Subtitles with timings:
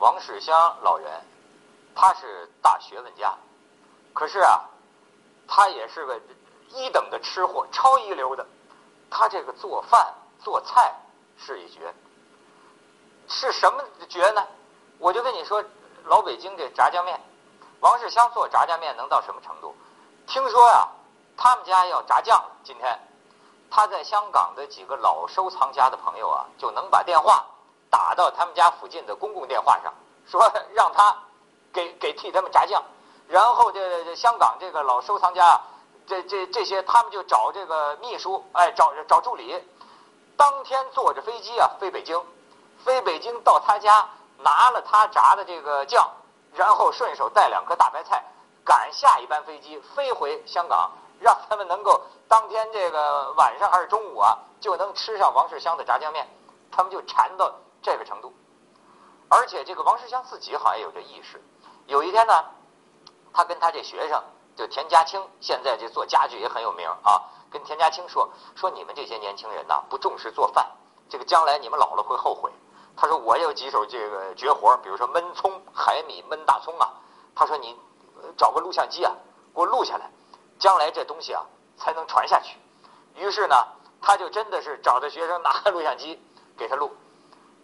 [0.00, 1.22] 王世襄老人，
[1.94, 3.34] 他是大学问家，
[4.14, 4.64] 可是啊，
[5.46, 6.18] 他也是个
[6.70, 8.46] 一等的吃货，超一流的。
[9.10, 10.94] 他这个做饭做菜
[11.36, 11.94] 是一绝，
[13.28, 14.42] 是什么绝呢？
[14.98, 15.62] 我就跟你说，
[16.04, 17.20] 老北京这炸酱面，
[17.80, 19.76] 王世襄做炸酱面能到什么程度？
[20.26, 20.88] 听说呀，
[21.36, 22.98] 他们家要炸酱，今天
[23.70, 27.44] 他在香港的几个老收藏家的朋友啊，就能把电话
[27.90, 29.92] 打到他们家附近的公共电话上，
[30.26, 31.14] 说 让他
[31.72, 32.82] 给给替他们炸酱，
[33.28, 35.60] 然后这这香港这个老收藏家。
[36.06, 39.64] 这这这些，他们就找这个秘书，哎，找找助理，
[40.36, 42.20] 当天坐着飞机啊飞北京，
[42.84, 46.10] 飞北京到他家拿了他炸的这个酱，
[46.52, 48.24] 然后顺手带两颗大白菜，
[48.64, 56.28] 赶下一班飞机飞回香港，让他们能够当天这个晚上还是中午啊就能吃上王世襄的炸酱面，
[56.72, 58.32] 他们就馋到这个程度，
[59.28, 61.42] 而且这个王世襄自己好像有这意识，
[61.86, 62.44] 有一天呢，
[63.32, 64.22] 他跟他这学生。
[64.56, 70.70] 就田家清现在这做家具也很有名啊，跟田家清说说你们这些年轻人呐不重视做饭，
[71.08, 72.52] 这个将来你们老了会后悔。
[72.94, 76.92] 他说我有几手这个绝活，比如说焖葱、海米、焖大葱啊。
[77.34, 77.74] 他说你
[78.36, 79.14] 找个录像机啊，
[79.54, 80.10] 给我录下来，
[80.58, 81.42] 将来这东西啊
[81.78, 82.58] 才能传下去。
[83.14, 83.56] 于是呢，
[84.02, 86.20] 他就真的是找的学生拿录像机
[86.58, 86.90] 给他录，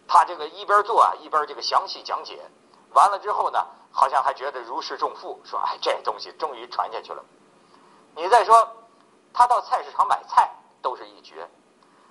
[0.07, 2.39] 他这个一边做啊一边这个详细讲解。
[2.93, 3.59] 完了之后呢。
[3.89, 7.23] 好像还觉得如释重负，说：“哎，这东西终于传下去了。”
[8.13, 8.75] 你再说，
[9.33, 10.51] 他到菜市场买菜
[10.83, 11.49] 都是一绝。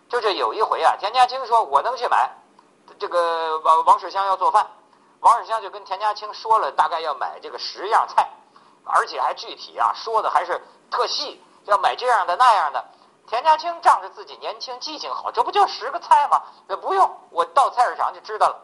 [0.08, 2.28] 就这有一回啊，田家清说：“我能去买。”
[2.98, 4.67] 这个王王世襄要做饭，
[5.20, 8.28] 王世襄就跟田家清说了，大概要买这个十样菜，
[8.84, 12.84] 而且还具体啊说的还是特细，要买这样的那样的。
[13.27, 16.43] 田家清仗着自己年轻记性好，这不就十个菜吗？
[16.69, 18.57] 那不用，我到菜市场就知道了。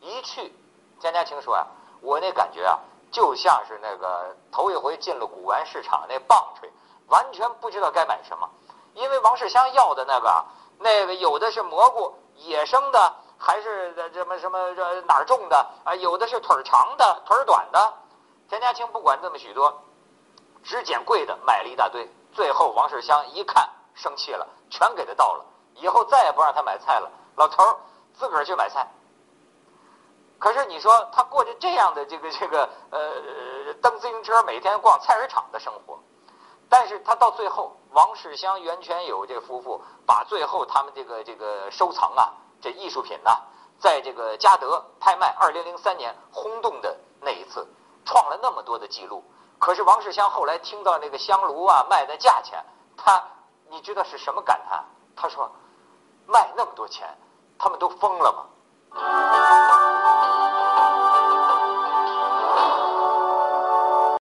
[0.00, 0.54] 一去，
[1.00, 1.66] 田家清说啊。
[2.02, 2.78] 我那感觉啊，
[3.10, 6.70] 就像是那个头一回进了古玩市场那棒槌，
[7.08, 8.48] 完全不知道该买什么。
[8.94, 10.44] 因为王世襄要的那个，
[10.78, 15.94] 那个有的是蘑菇，野生的，还是什么什么这哪儿种的啊？
[15.96, 17.94] 有的是腿儿长的，腿儿短的。
[18.48, 19.82] 田家清不管这么许多，
[20.62, 22.08] 只捡贵的，买了一大堆。
[22.32, 27.10] 最后王世襄一看生气了，全给他倒了，以后再也不让他买菜了。
[27.34, 27.76] 老头儿
[28.14, 28.86] 自个儿去买菜。
[30.38, 35.98] 可是你说他过着这样的这个这个呃蹬自行车每天逛菜市场的生活，
[36.68, 43.40] 但是他到最后，王世襄、袁泉友这夫妇把最后他们这个这个收藏啊，这艺术品呐，
[43.78, 47.66] 在这个嘉德拍卖，二零零三年轰动的那一次，
[48.04, 49.24] 创了那么多的记录。
[49.58, 52.62] 可是王世襄后来听到那个香炉啊卖的价钱，
[52.94, 53.24] 他
[53.70, 54.84] 你知道是什么感叹？
[55.14, 55.50] 他说
[56.26, 57.08] 卖那么多钱，
[57.58, 58.46] 他们都疯了吗？